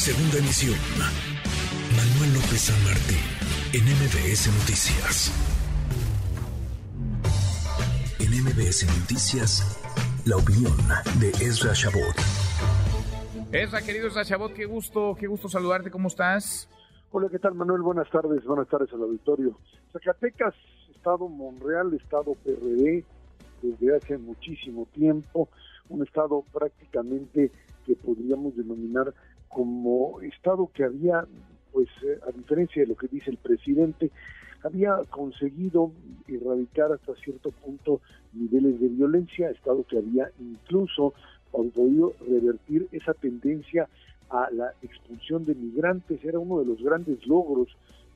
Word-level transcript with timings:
Segunda 0.00 0.38
emisión. 0.38 0.78
Manuel 1.94 2.32
López 2.32 2.72
San 2.72 2.84
Martín, 2.84 3.20
en 3.74 3.84
MBS 3.84 4.48
Noticias. 4.48 5.30
En 8.18 8.30
MBS 8.32 8.86
Noticias, 8.98 9.60
la 10.24 10.38
opinión 10.38 10.72
de 11.20 11.28
Ezra 11.44 11.74
Shabot. 11.74 12.16
Ezra, 13.52 13.82
querido 13.82 14.08
Ezra 14.08 14.22
Shabot, 14.22 14.54
qué 14.54 14.64
gusto, 14.64 15.14
qué 15.20 15.26
gusto 15.26 15.50
saludarte, 15.50 15.90
¿cómo 15.90 16.08
estás? 16.08 16.66
Hola, 17.10 17.28
¿qué 17.30 17.38
tal 17.38 17.52
Manuel? 17.54 17.82
Buenas 17.82 18.08
tardes, 18.08 18.42
buenas 18.46 18.68
tardes 18.68 18.90
al 18.94 19.02
auditorio. 19.02 19.58
Zacatecas, 19.92 20.54
Estado 20.96 21.28
Monreal, 21.28 21.92
Estado 21.92 22.34
PRD, 22.42 23.04
desde 23.60 23.96
hace 23.98 24.16
muchísimo 24.16 24.88
tiempo, 24.94 25.50
un 25.90 26.02
Estado 26.02 26.42
prácticamente 26.54 27.52
que 27.84 27.96
podríamos 27.96 28.56
denominar 28.56 29.12
como 29.50 30.20
Estado 30.22 30.70
que 30.72 30.84
había, 30.84 31.26
pues 31.72 31.88
eh, 32.02 32.18
a 32.26 32.30
diferencia 32.30 32.82
de 32.82 32.88
lo 32.88 32.96
que 32.96 33.08
dice 33.08 33.30
el 33.30 33.36
presidente, 33.36 34.10
había 34.62 34.96
conseguido 35.10 35.92
erradicar 36.28 36.92
hasta 36.92 37.14
cierto 37.16 37.50
punto 37.50 38.00
niveles 38.32 38.80
de 38.80 38.88
violencia, 38.88 39.50
Estado 39.50 39.84
que 39.84 39.98
había 39.98 40.30
incluso 40.38 41.12
podido 41.50 42.14
revertir 42.26 42.86
esa 42.92 43.12
tendencia 43.12 43.88
a 44.30 44.48
la 44.52 44.72
expulsión 44.82 45.44
de 45.44 45.56
migrantes, 45.56 46.24
era 46.24 46.38
uno 46.38 46.60
de 46.60 46.66
los 46.66 46.80
grandes 46.80 47.26
logros 47.26 47.68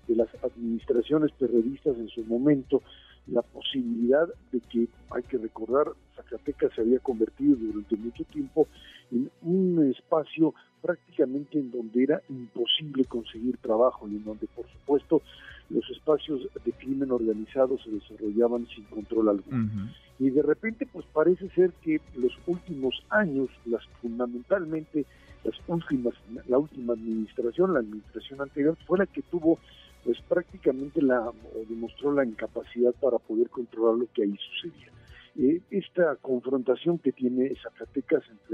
de 0.06 0.14
las 0.14 0.28
administraciones 0.44 1.32
periodistas 1.32 1.96
en 1.96 2.08
su 2.08 2.22
momento, 2.24 2.82
la 3.27 3.42
posibilidad 3.42 4.28
de 4.52 4.60
que, 4.60 4.86
hay 5.10 5.22
que 5.24 5.38
recordar, 5.38 5.88
Zacatecas 6.14 6.72
se 6.74 6.82
había 6.82 7.00
convertido 7.00 7.56
durante 7.56 7.96
mucho 7.96 8.22
tiempo 8.24 8.69
en 9.10 9.30
un 9.42 9.91
espacio 9.91 10.55
prácticamente 10.84 11.58
en 11.58 11.70
donde 11.70 12.02
era 12.02 12.20
imposible 12.28 13.06
conseguir 13.06 13.56
trabajo 13.56 14.06
y 14.06 14.16
en 14.16 14.24
donde, 14.24 14.46
por 14.48 14.66
supuesto, 14.70 15.22
los 15.70 15.88
espacios 15.88 16.46
de 16.62 16.72
crimen 16.72 17.10
organizado 17.10 17.78
se 17.78 17.91
desarrollaban 17.91 18.66
sin 18.66 18.84
control 18.84 19.30
alguno. 19.30 19.91
Y 20.18 20.28
de 20.28 20.42
repente, 20.42 20.86
pues 20.92 21.06
parece 21.10 21.48
ser 21.50 21.72
que 21.82 22.02
los 22.16 22.32
últimos 22.46 23.02
años, 23.08 23.48
las 23.64 23.82
fundamentalmente 24.02 25.06
las 25.42 25.54
últimas, 25.66 26.14
la 26.48 26.58
última 26.58 26.92
administración, 26.92 27.72
la 27.72 27.80
administración 27.80 28.42
anterior, 28.42 28.76
fue 28.86 28.98
la 28.98 29.06
que 29.06 29.22
tuvo 29.22 29.58
pues 30.04 30.20
prácticamente 30.28 31.00
la 31.00 31.20
o 31.20 31.64
demostró 31.66 32.12
la 32.12 32.26
incapacidad 32.26 32.92
para 33.00 33.19
poder 33.19 33.48
controlar 33.48 33.98
lo 33.98 34.06
que 34.12 34.22
ahí 34.22 34.36
sucedía. 34.36 34.91
Eh, 35.36 35.60
esta 35.70 36.16
confrontación 36.16 36.98
que 36.98 37.10
tiene 37.10 37.54
Zacatecas 37.62 38.22
entre 38.30 38.53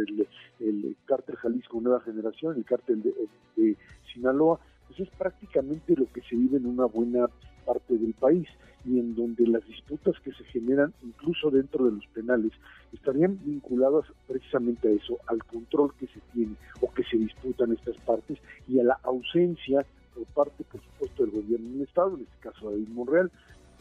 Nueva 1.91 2.05
Generación 2.05 2.57
el 2.57 2.65
cártel 2.65 3.03
de, 3.03 3.77
Sinaloa, 4.13 4.61
pues 4.87 5.01
es 5.01 5.09
prácticamente 5.17 5.95
lo 5.97 6.07
que 6.13 6.21
se 6.23 6.37
vive 6.37 6.59
en 6.59 6.67
una 6.67 6.85
buena 6.87 7.29
parte 7.67 7.99
del 7.99 8.15
país 8.15 8.49
y 8.85 8.99
en 8.99 9.15
donde 9.15 9.47
las 9.47 9.67
disputas 9.67 10.15
que 10.21 10.33
se 10.33 10.45
generan 10.45 10.93
incluso 11.03 11.51
dentro 11.51 11.85
de 11.85 11.93
los 11.93 12.07
penales 12.09 12.53
estarían 12.93 13.39
vinculadas 13.45 14.05
precisamente 14.27 14.89
a 14.89 14.93
eso, 14.93 15.19
al 15.27 15.45
control 15.45 15.93
que 15.95 16.07
se 16.07 16.21
tiene 16.33 16.55
o 16.81 16.93
que 16.93 17.05
se 17.05 17.17
disputan 17.17 17.73
estas 17.73 17.97
partes 17.99 18.39
y 18.69 18.81
a 18.81 18.85
la 18.85 18.99
ausencia 19.03 19.85
por 20.15 20.25
parte, 20.27 20.65
por 20.65 20.81
supuesto, 20.81 21.25
del 21.25 21.33
gobierno 21.33 21.71
del 21.71 21.83
Estado, 21.83 22.17
en 22.17 22.23
este 22.23 22.41
caso 22.41 22.71
David 22.71 22.89
Monreal, 22.89 23.31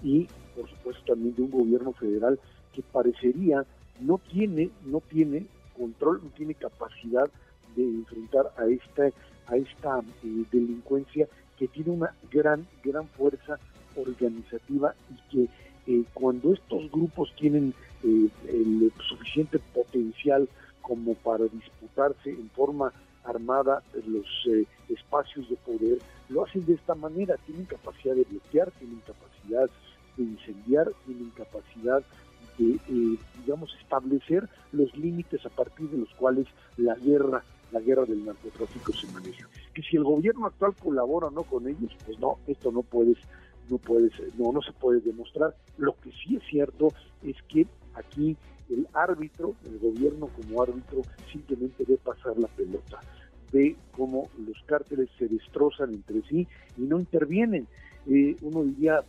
y 0.04 0.28
por 0.56 0.70
supuesto 0.70 1.14
también 1.14 1.36
de 1.36 1.42
un 1.44 1.52
gobierno 1.52 1.94
federal 1.94 2.40
que 2.74 2.82
parecería 2.82 3.66
no 4.02 4.20
tiene, 4.32 4.70
no 4.86 5.02
tiene 5.02 5.46
control, 5.80 6.22
no 6.24 6.30
tiene 6.32 6.54
capacidad 6.56 7.30
de 7.76 7.84
enfrentar 7.84 8.52
a 8.58 8.66
esta, 8.66 9.10
a 9.48 9.56
esta 9.56 10.00
eh, 10.24 10.44
delincuencia 10.52 11.28
que 11.58 11.68
tiene 11.68 11.92
una 11.92 12.14
gran, 12.32 12.66
gran 12.84 13.08
fuerza 13.10 13.60
organizativa 13.96 14.94
y 15.10 15.32
que 15.32 15.50
eh, 15.88 16.04
cuando 16.14 16.54
estos 16.54 16.90
grupos 16.92 17.34
tienen 17.36 17.74
eh, 18.04 18.30
el 18.48 18.92
suficiente 19.08 19.60
potencial 19.60 20.48
como 20.82 21.14
para 21.16 21.46
disputarse 21.46 22.30
en 22.30 22.50
forma 22.52 22.94
armada 23.24 23.84
los 24.08 24.26
espacios 24.88 25.50
de 25.50 25.56
poder, 25.58 26.00
lo 26.30 26.46
hacen 26.46 26.66
de 26.66 26.74
esta 26.74 26.96
manera, 26.96 27.36
tienen 27.46 27.66
capacidad 27.66 28.16
de 28.16 28.24
bloquear, 28.24 28.72
tienen 28.72 29.02
capacidad 29.06 29.70
de 30.18 30.24
incendiar, 30.24 30.92
tienen 31.06 31.30
capacidad 31.32 32.04
de, 32.58 32.76
eh, 32.76 33.18
digamos, 33.42 33.74
establecer 33.82 34.48
los 34.72 34.96
límites 34.96 35.46
a 35.46 35.50
partir 35.50 35.90
de 35.90 35.98
los 35.98 36.10
cuales 36.16 36.48
la 36.78 36.96
guerra, 36.96 37.44
la 37.72 37.80
guerra 37.80 38.06
del 38.06 38.26
narcotráfico 38.26 38.94
se 38.94 39.08
maneja. 39.12 39.48
Que 39.74 39.82
si 39.82 39.98
el 39.98 40.04
gobierno 40.04 40.48
actual 40.48 40.76
colabora 40.76 41.28
o 41.28 41.32
no 41.32 41.44
con 41.44 41.68
ellos, 41.68 41.96
pues 42.06 42.20
no, 42.20 42.38
esto 42.48 42.72
no 42.72 42.82
puedes, 42.84 43.18
no 43.70 43.78
puedes, 43.78 44.12
no, 44.38 44.52
no 44.52 44.62
se 44.62 44.74
puede 44.74 45.02
demostrar. 45.02 45.56
Lo 45.78 45.94
que 46.00 46.12
sí 46.12 46.36
es 46.36 46.44
cierto 46.50 46.90
es 47.24 47.36
que 47.48 47.68
aquí 47.94 48.36
el 48.70 48.88
árbitro, 48.94 49.56
el 49.66 49.80
gobierno 49.80 50.28
como 50.28 50.62
árbitro, 50.62 51.02
simplemente 51.32 51.84
ve 51.88 51.98
pasar 51.98 52.38
la 52.38 52.48
pelota, 52.48 53.00
ve 53.52 53.76
cómo 53.92 54.30
los 54.46 54.58
cárteles 54.66 55.10
se 55.18 55.28
destrozan 55.28 55.94
entre 55.94 56.22
sí 56.24 56.48
y 56.78 56.82
no 56.82 57.00
intervienen. 57.00 57.68
Eh, 58.08 58.36
uno 58.42 58.64
diría, 58.64 59.04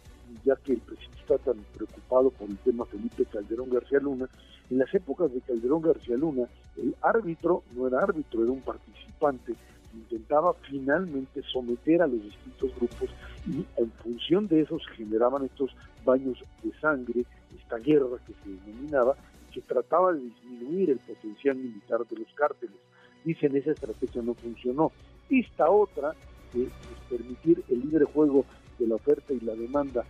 ya 0.45 0.57
que 0.57 0.73
el 0.73 0.81
presidente 0.81 1.19
está 1.21 1.39
tan 1.39 1.57
preocupado 1.75 2.31
por 2.31 2.49
el 2.49 2.59
tema 2.59 2.85
Felipe 2.87 3.25
Calderón 3.27 3.71
García 3.71 4.01
Luna, 4.01 4.29
en 4.71 4.79
las 4.79 4.93
épocas 4.95 5.33
de 5.33 5.41
Calderón 5.41 5.83
García 5.83 6.17
Luna, 6.17 6.49
el 6.77 6.95
árbitro 7.03 7.63
no 7.75 7.89
era 7.89 8.03
árbitro, 8.03 8.43
era 8.43 8.53
un 8.53 8.61
participante, 8.61 9.55
intentaba 9.95 10.55
finalmente 10.69 11.43
someter 11.43 12.03
a 12.03 12.07
los 12.07 12.23
distintos 12.23 12.75
grupos 12.77 13.11
y 13.47 13.65
en 13.77 13.91
función 14.03 14.47
de 14.47 14.61
eso 14.61 14.79
se 14.79 14.95
generaban 14.95 15.45
estos 15.45 15.75
baños 16.05 16.39
de 16.63 16.73
sangre, 16.81 17.25
esta 17.59 17.79
guerra 17.79 18.19
que 18.27 18.33
se 18.45 18.51
denominaba, 18.51 19.17
que 19.53 19.61
trataba 19.63 20.13
de 20.13 20.21
disminuir 20.21 20.91
el 20.91 20.99
potencial 20.99 21.57
militar 21.57 22.07
de 22.09 22.17
los 22.17 22.33
cárteles. 22.35 22.77
Dicen 23.25 23.57
esa 23.57 23.73
estrategia 23.73 24.23
no 24.23 24.35
funcionó. 24.35 24.93
Esta 25.29 25.69
otra, 25.71 26.15
de 26.55 26.69
permitir 27.09 27.63
el 27.69 27.81
libre 27.81 28.05
juego 28.05 28.45
de 28.79 28.87
la 28.87 28.95
oferta 28.95 29.33
y 29.33 29.41
la 29.41 29.55
demanda 29.55 30.05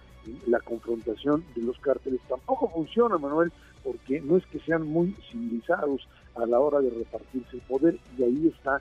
la 0.47 0.61
confrontación 0.61 1.45
de 1.55 1.63
los 1.63 1.79
cárteles 1.79 2.21
tampoco 2.29 2.69
funciona, 2.69 3.19
Manuel, 3.19 3.53
porque 3.83 4.21
no 4.21 4.37
es 4.37 4.45
que 4.47 4.61
sean 4.61 4.87
muy 4.87 5.15
civilizados 5.31 6.07
a 6.35 6.47
la 6.47 6.61
hora 6.61 6.81
de 6.81 6.91
repartirse 6.91 7.57
el 7.57 7.63
poder 7.63 7.99
y 8.19 8.23
ahí 8.23 8.53
está 8.55 8.81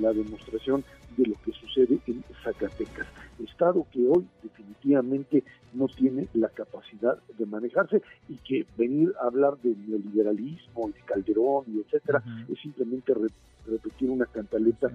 la 0.00 0.12
demostración 0.12 0.84
de 1.16 1.26
lo 1.26 1.34
que 1.44 1.52
sucede 1.52 1.98
en 2.06 2.22
Zacatecas, 2.44 3.06
Estado 3.42 3.84
que 3.92 4.06
hoy 4.06 4.26
definitivamente 4.42 5.42
no 5.74 5.88
tiene 5.88 6.28
la 6.34 6.48
capacidad 6.48 7.18
de 7.38 7.46
manejarse 7.46 8.02
y 8.28 8.36
que 8.36 8.66
venir 8.76 9.12
a 9.20 9.26
hablar 9.26 9.56
de 9.62 9.74
neoliberalismo 9.74 10.88
y 10.88 10.92
de 10.92 11.00
Calderón 11.00 11.64
y 11.68 11.80
etcétera 11.80 12.22
es 12.48 12.58
simplemente 12.60 13.12
repetir 13.66 14.10
una 14.10 14.26
cantaleta 14.26 14.88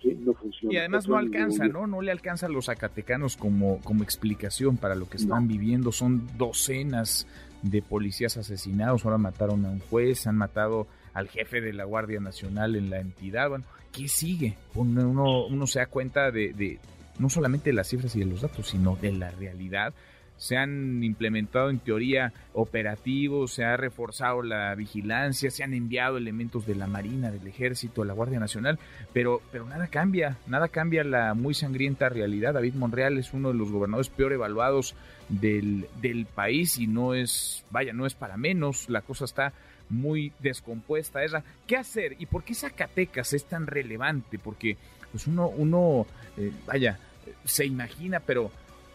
que 0.00 0.14
no 0.14 0.32
funciona. 0.32 0.74
Y 0.74 0.78
además 0.78 1.08
no 1.08 1.16
alcanza, 1.16 1.66
¿no? 1.66 1.86
No 1.86 2.02
le 2.02 2.10
alcanza 2.10 2.46
a 2.46 2.48
los 2.48 2.66
zacatecanos 2.66 3.36
como, 3.36 3.80
como 3.80 4.02
explicación 4.02 4.76
para 4.76 4.94
lo 4.94 5.08
que 5.08 5.16
están 5.16 5.46
viviendo. 5.46 5.92
Son 5.92 6.26
docenas 6.36 7.26
de 7.62 7.82
policías 7.82 8.36
asesinados. 8.36 9.04
Ahora 9.04 9.18
mataron 9.18 9.64
a 9.66 9.70
un 9.70 9.80
juez, 9.80 10.26
han 10.26 10.36
matado 10.36 10.86
al 11.14 11.28
jefe 11.28 11.60
de 11.60 11.72
la 11.72 11.84
Guardia 11.84 12.20
Nacional 12.20 12.76
en 12.76 12.90
la 12.90 13.00
entidad. 13.00 13.48
Bueno, 13.50 13.64
¿qué 13.92 14.08
sigue? 14.08 14.56
Uno, 14.74 15.46
uno 15.46 15.66
se 15.66 15.80
da 15.80 15.86
cuenta 15.86 16.30
de, 16.30 16.52
de 16.52 16.78
no 17.18 17.28
solamente 17.28 17.70
de 17.70 17.74
las 17.74 17.88
cifras 17.88 18.16
y 18.16 18.20
de 18.20 18.26
los 18.26 18.40
datos, 18.40 18.68
sino 18.68 18.96
de 18.96 19.12
la 19.12 19.30
realidad 19.30 19.92
se 20.40 20.56
han 20.56 21.04
implementado 21.04 21.68
en 21.68 21.80
teoría 21.80 22.32
operativos, 22.54 23.52
se 23.52 23.62
ha 23.62 23.76
reforzado 23.76 24.40
la 24.40 24.74
vigilancia, 24.74 25.50
se 25.50 25.62
han 25.62 25.74
enviado 25.74 26.16
elementos 26.16 26.66
de 26.66 26.74
la 26.74 26.86
Marina, 26.86 27.30
del 27.30 27.46
Ejército, 27.46 28.00
de 28.00 28.08
la 28.08 28.14
Guardia 28.14 28.40
Nacional, 28.40 28.78
pero, 29.12 29.42
pero 29.52 29.66
nada 29.66 29.88
cambia, 29.88 30.38
nada 30.46 30.68
cambia 30.68 31.04
la 31.04 31.34
muy 31.34 31.52
sangrienta 31.52 32.08
realidad. 32.08 32.54
David 32.54 32.72
Monreal 32.72 33.18
es 33.18 33.34
uno 33.34 33.48
de 33.48 33.54
los 33.54 33.70
gobernadores 33.70 34.08
peor 34.08 34.32
evaluados 34.32 34.94
del, 35.28 35.88
del 36.00 36.24
país 36.24 36.78
y 36.78 36.86
no 36.86 37.12
es, 37.12 37.62
vaya, 37.70 37.92
no 37.92 38.06
es 38.06 38.14
para 38.14 38.38
menos, 38.38 38.88
la 38.88 39.02
cosa 39.02 39.26
está 39.26 39.52
muy 39.90 40.32
descompuesta. 40.38 41.22
Esa. 41.22 41.44
¿Qué 41.66 41.76
hacer 41.76 42.16
y 42.18 42.24
por 42.24 42.44
qué 42.44 42.54
Zacatecas 42.54 43.34
es 43.34 43.44
tan 43.44 43.66
relevante? 43.66 44.38
Porque 44.38 44.78
pues 45.12 45.26
uno, 45.26 45.48
uno 45.48 46.06
eh, 46.38 46.50
vaya, 46.66 46.98
se 47.44 47.66
imagina, 47.66 48.20
pero 48.20 48.50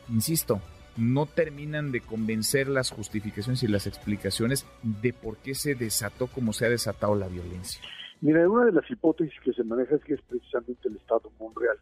insisto, 0.10 0.60
no 0.98 1.26
terminan 1.26 1.92
de 1.92 2.02
convencer 2.02 2.68
las 2.68 2.92
justificaciones 2.92 3.64
y 3.64 3.68
las 3.68 3.88
explicaciones 3.88 4.66
de 4.84 5.14
por 5.14 5.38
qué 5.38 5.56
se 5.56 5.76
desató 5.76 6.28
como 6.28 6.54
se 6.54 6.66
ha 6.66 6.70
desatado 6.70 7.16
la 7.16 7.28
violencia. 7.28 7.82
Mira, 8.22 8.48
una 8.50 8.66
de 8.66 8.72
las 8.72 8.90
hipótesis 8.90 9.40
que 9.44 9.54
se 9.54 9.64
maneja 9.64 9.96
es 9.96 10.04
que 10.04 10.14
es 10.14 10.22
precisamente 10.22 10.88
el 10.88 10.96
Estado 10.96 11.32
Monreal, 11.40 11.78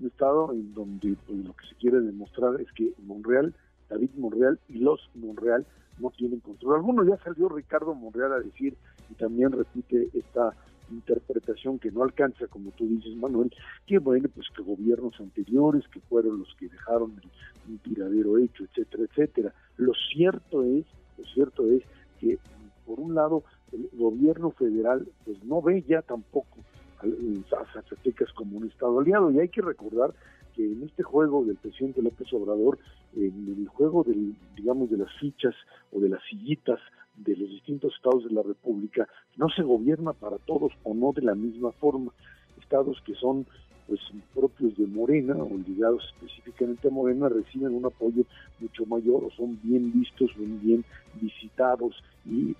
un 0.00 0.06
Estado 0.06 0.52
en 0.52 0.72
donde 0.74 1.16
pues, 1.26 1.38
lo 1.38 1.52
que 1.54 1.66
se 1.66 1.74
quiere 1.76 2.00
demostrar 2.00 2.60
es 2.60 2.70
que 2.72 2.92
Monreal, 3.04 3.54
David 3.90 4.10
Monreal 4.16 4.58
y 4.68 4.78
los 4.78 5.10
Monreal 5.14 5.66
no 5.98 6.10
tienen 6.10 6.40
control 6.40 6.76
alguno. 6.76 7.04
Ya 7.04 7.22
salió 7.22 7.48
Ricardo 7.48 7.94
Monreal 7.94 8.32
a 8.32 8.40
decir, 8.40 8.76
y 9.10 9.14
también 9.14 9.52
repite 9.52 10.08
esta 10.14 10.54
interpretación 10.92 11.78
que 11.78 11.90
no 11.90 12.02
alcanza, 12.02 12.46
como 12.46 12.70
tú 12.72 12.86
dices, 12.86 13.14
Manuel, 13.16 13.52
que 13.86 13.98
bueno, 13.98 14.28
pues 14.34 14.46
que 14.54 14.62
gobiernos 14.62 15.18
anteriores, 15.20 15.86
que 15.88 16.00
fueron 16.00 16.40
los 16.40 16.54
que 16.56 16.68
dejaron 16.68 17.20
un 17.68 17.78
tiradero 17.78 18.38
hecho, 18.38 18.64
etcétera, 18.64 19.04
etcétera. 19.04 19.54
Lo 19.76 19.92
cierto 20.12 20.62
es, 20.62 20.84
lo 21.18 21.24
cierto 21.24 21.66
es 21.70 21.82
que, 22.20 22.38
por 22.86 23.00
un 23.00 23.14
lado, 23.14 23.44
el 23.72 23.88
gobierno 23.92 24.50
federal 24.50 25.06
pues 25.24 25.42
no 25.44 25.62
ve 25.62 25.82
ya 25.88 26.02
tampoco 26.02 26.58
a 27.02 27.72
Zacatecas 27.72 28.32
como 28.32 28.58
un 28.58 28.68
estado 28.68 29.00
aliado 29.00 29.30
y 29.32 29.40
hay 29.40 29.48
que 29.48 29.60
recordar 29.60 30.14
que 30.54 30.64
en 30.64 30.82
este 30.84 31.02
juego 31.02 31.44
del 31.44 31.56
presidente 31.56 32.02
López 32.02 32.32
Obrador, 32.32 32.78
en 33.16 33.56
el 33.58 33.68
juego 33.68 34.04
del, 34.04 34.34
digamos, 34.54 34.90
de 34.90 34.98
las 34.98 35.12
fichas 35.18 35.54
o 35.92 36.00
de 36.00 36.10
las 36.10 36.22
sillitas 36.28 36.78
de 37.16 37.36
los 37.36 37.50
distintos 37.50 37.94
estados 37.94 38.24
de 38.24 38.30
la 38.30 38.42
República, 38.42 39.08
no 39.36 39.48
se 39.50 39.62
gobierna 39.62 40.12
para 40.12 40.38
todos 40.38 40.72
o 40.82 40.94
no 40.94 41.12
de 41.12 41.22
la 41.22 41.34
misma 41.34 41.72
forma. 41.72 42.12
Estados 42.60 43.00
que 43.04 43.14
son 43.14 43.46
pues 43.86 44.00
propios 44.34 44.76
de 44.76 44.86
Morena 44.86 45.34
o 45.34 45.50
ligados 45.66 46.02
específicamente 46.14 46.88
a 46.88 46.90
Morena 46.90 47.28
reciben 47.28 47.74
un 47.74 47.84
apoyo 47.84 48.24
mucho 48.60 48.86
mayor 48.86 49.24
o 49.24 49.30
son 49.30 49.58
bien 49.62 49.92
vistos, 49.92 50.30
son 50.36 50.60
bien 50.62 50.84
visitados 51.20 52.02
y, 52.24 52.54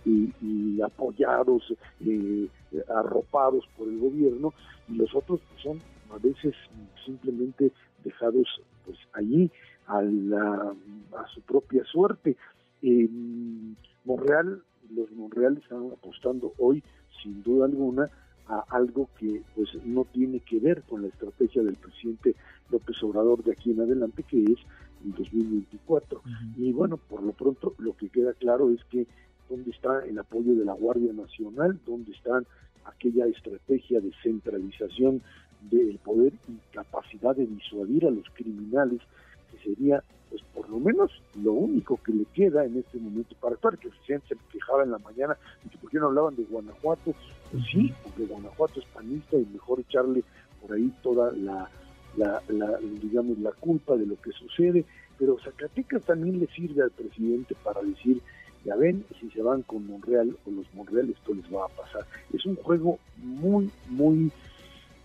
apoyados, 0.83 1.63
eh, 2.05 2.49
arropados 2.95 3.65
por 3.77 3.89
el 3.89 3.99
gobierno 3.99 4.53
y 4.89 4.97
los 4.97 5.15
otros 5.15 5.41
pues, 5.49 5.63
son 5.63 5.79
a 6.15 6.19
veces 6.19 6.55
simplemente 7.05 7.71
dejados 8.05 8.61
pues 8.85 8.99
allí 9.13 9.51
a, 9.87 10.03
la, 10.03 10.75
a 11.17 11.27
su 11.33 11.41
propia 11.43 11.85
suerte. 11.85 12.37
Monreal, 14.13 14.63
los 14.91 15.11
Monreal 15.13 15.57
están 15.57 15.91
apostando 15.91 16.53
hoy, 16.59 16.83
sin 17.23 17.43
duda 17.43 17.65
alguna, 17.65 18.11
a 18.47 18.65
algo 18.69 19.09
que 19.19 19.43
pues 19.55 19.71
no 19.85 20.05
tiene 20.05 20.41
que 20.41 20.59
ver 20.59 20.83
con 20.83 21.03
la 21.03 21.09
estrategia 21.09 21.63
del 21.63 21.77
presidente 21.77 22.35
López 22.71 23.03
Obrador 23.03 23.43
de 23.43 23.53
aquí 23.53 23.71
en 23.71 23.81
adelante, 23.81 24.23
que 24.25 24.43
es 24.43 24.59
el 25.05 25.13
2024. 25.13 26.21
Y 26.59 26.73
bueno, 26.73 26.99
por 26.99 27.23
lo 27.23 27.33
pronto 27.33 27.75
lo 27.79 27.97
que 27.97 28.11
queda 28.11 28.35
claro 28.35 28.71
es 28.71 28.85
que 28.91 29.07
dónde 29.49 29.71
está 29.71 30.05
el 30.05 30.19
apoyo 30.19 30.55
de 30.57 30.65
la 30.65 30.75
Guardia 30.75 31.13
Nacional, 31.15 31.81
dónde 31.87 32.13
está 32.13 32.43
aquella 32.85 33.27
estrategia 33.27 34.01
de 34.01 34.13
centralización 34.23 35.23
del 35.71 35.99
poder 35.99 36.35
y 36.49 36.75
capacidad 36.75 37.35
de 37.35 37.47
disuadir 37.47 38.07
a 38.07 38.11
los 38.11 38.29
criminales, 38.35 39.01
que 39.51 39.59
sería, 39.59 40.03
pues 40.33 40.43
por 40.55 40.67
lo 40.71 40.79
menos, 40.79 41.11
lo 41.43 41.53
único 41.53 41.99
que 42.03 42.11
le 42.11 42.25
queda 42.25 42.65
en 42.65 42.79
este 42.79 42.99
momento 42.99 43.37
para 43.39 43.55
actuar, 43.55 43.77
que 43.77 43.89
el 43.89 43.95
presidente 43.95 44.29
se 44.29 44.37
quejaba 44.51 44.83
en 44.83 44.91
la 44.91 44.99
mañana 44.99 45.37
y 45.63 45.69
que 45.69 45.77
por 45.77 45.91
qué 45.91 45.99
no 45.99 46.07
hablaban 46.07 46.35
de 46.37 46.45
Guanajuato, 46.45 47.15
pues 47.51 47.65
sí, 47.71 47.93
porque 48.03 48.25
Guanajuato 48.25 48.81
es 48.81 48.87
panista 48.87 49.37
y 49.37 49.45
mejor 49.53 49.81
echarle 49.81 50.25
por 50.63 50.75
ahí 50.75 50.91
toda 51.03 51.33
la, 51.33 51.69
la, 52.17 52.43
la, 52.49 52.79
digamos, 52.79 53.39
la 53.41 53.53
culpa 53.53 53.95
de 53.95 54.07
lo 54.07 54.19
que 54.23 54.33
sucede, 54.33 54.87
pero 55.19 55.39
Zacatecas 55.39 56.03
también 56.03 56.41
le 56.41 56.47
sirve 56.47 56.83
al 56.83 56.93
presidente 56.93 57.55
para 57.63 57.83
decir, 57.83 58.23
ya 58.65 58.75
ven, 58.75 59.05
si 59.21 59.31
se 59.33 59.43
van 59.43 59.61
con 59.63 59.87
Monreal 59.87 60.35
o 60.47 60.51
los 60.51 60.73
Monreal, 60.73 61.11
esto 61.11 61.35
les 61.35 61.45
va 61.53 61.67
a 61.67 61.69
pasar. 61.69 62.07
Es 62.33 62.47
un 62.47 62.57
juego 62.57 62.99
muy, 63.19 63.71
muy 63.91 64.33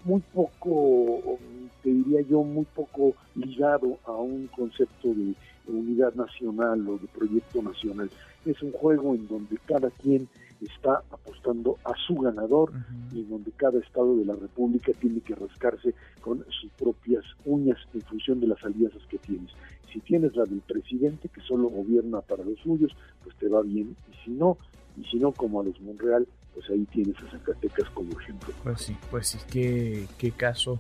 muy 0.03 0.21
poco, 0.33 1.37
te 1.83 1.89
diría 1.89 2.21
yo, 2.21 2.43
muy 2.43 2.65
poco 2.65 3.13
ligado 3.35 3.97
a 4.05 4.13
un 4.13 4.47
concepto 4.47 5.09
de 5.13 5.33
unidad 5.67 6.13
nacional 6.15 6.87
o 6.87 6.97
de 6.97 7.07
proyecto 7.07 7.61
nacional. 7.61 8.09
Es 8.45 8.61
un 8.61 8.71
juego 8.71 9.15
en 9.15 9.27
donde 9.27 9.57
cada 9.65 9.89
quien 9.89 10.27
está 10.61 11.03
apostando 11.11 11.77
a 11.83 11.93
su 12.07 12.15
ganador 12.15 12.71
y 13.13 13.19
en 13.19 13.29
donde 13.29 13.51
cada 13.51 13.79
estado 13.79 14.15
de 14.17 14.25
la 14.25 14.33
República 14.33 14.91
tiene 14.99 15.19
que 15.21 15.35
rascarse 15.35 15.93
con 16.21 16.43
sus 16.49 16.71
propias 16.71 17.23
uñas 17.45 17.77
en 17.93 18.01
función 18.01 18.39
de 18.39 18.47
las 18.47 18.63
alianzas 18.63 19.01
que 19.09 19.17
tienes. 19.17 19.51
Si 19.91 19.99
tienes 19.99 20.35
la 20.35 20.45
del 20.45 20.61
presidente 20.61 21.29
que 21.29 21.41
solo 21.41 21.69
gobierna 21.69 22.21
para 22.21 22.43
los 22.43 22.59
suyos, 22.59 22.91
pues 23.23 23.35
te 23.37 23.47
va 23.47 23.61
bien, 23.61 23.95
y 24.11 24.25
si 24.25 24.31
no, 24.31 24.57
y 24.97 25.03
si 25.05 25.17
no 25.17 25.31
como 25.31 25.61
a 25.61 25.63
los 25.63 25.79
Monreal, 25.81 26.27
pues 26.57 26.71
ahí 26.71 26.85
tienes 26.91 27.15
a 27.19 27.29
Zacatecas 27.29 27.87
como 27.91 28.19
ejemplo. 28.19 28.51
Pues 28.63 28.81
sí, 28.81 28.97
pues 29.11 29.27
sí, 29.27 29.37
qué, 29.51 30.07
qué 30.17 30.31
caso 30.31 30.79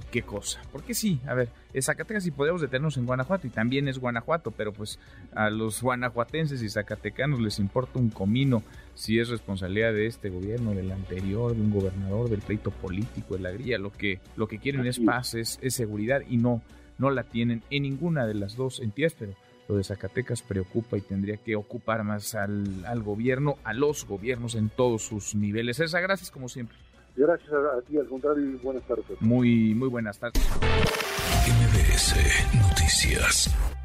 y 0.00 0.04
qué 0.12 0.22
cosa. 0.22 0.62
Porque 0.70 0.94
sí, 0.94 1.20
a 1.26 1.34
ver, 1.34 1.48
Zacatecas 1.80 2.22
sí 2.22 2.30
podemos 2.30 2.60
detenernos 2.60 2.96
en 2.96 3.06
Guanajuato 3.06 3.48
y 3.48 3.50
también 3.50 3.88
es 3.88 3.98
Guanajuato, 3.98 4.52
pero 4.52 4.72
pues 4.72 5.00
a 5.34 5.50
los 5.50 5.82
guanajuatenses 5.82 6.62
y 6.62 6.68
zacatecanos 6.68 7.40
les 7.40 7.58
importa 7.58 7.98
un 7.98 8.10
comino 8.10 8.62
si 8.94 9.18
es 9.18 9.28
responsabilidad 9.28 9.92
de 9.92 10.06
este 10.06 10.30
gobierno, 10.30 10.74
del 10.74 10.92
anterior, 10.92 11.56
de 11.56 11.60
un 11.60 11.72
gobernador, 11.72 12.30
del 12.30 12.40
pleito 12.40 12.70
político, 12.70 13.34
de 13.34 13.42
la 13.42 13.50
grilla. 13.50 13.78
Lo 13.78 13.90
que, 13.90 14.20
lo 14.36 14.46
que 14.46 14.60
quieren 14.60 14.86
es 14.86 15.00
paz, 15.00 15.34
es, 15.34 15.58
es 15.60 15.74
seguridad 15.74 16.22
y 16.28 16.36
no, 16.36 16.62
no 16.98 17.10
la 17.10 17.24
tienen 17.24 17.64
en 17.70 17.82
ninguna 17.82 18.28
de 18.28 18.34
las 18.34 18.54
dos 18.54 18.78
entidades, 18.78 19.16
pero 19.18 19.32
lo 19.68 19.76
de 19.76 19.84
Zacatecas 19.84 20.42
preocupa 20.42 20.96
y 20.96 21.00
tendría 21.00 21.36
que 21.38 21.56
ocupar 21.56 22.04
más 22.04 22.34
al, 22.34 22.84
al 22.84 23.02
gobierno, 23.02 23.56
a 23.64 23.72
los 23.72 24.06
gobiernos 24.06 24.54
en 24.54 24.68
todos 24.68 25.02
sus 25.02 25.34
niveles. 25.34 25.80
Esa, 25.80 26.00
gracias 26.00 26.30
como 26.30 26.48
siempre. 26.48 26.76
Gracias 27.16 27.50
a 27.52 27.80
ti, 27.82 27.96
al 27.96 28.06
contrario, 28.06 28.44
y 28.44 28.56
buenas 28.56 28.82
tardes. 28.84 29.04
Muy, 29.20 29.74
muy 29.74 29.88
buenas 29.88 30.18
tardes. 30.18 30.46
MBS 31.46 32.14
Noticias. 32.54 33.75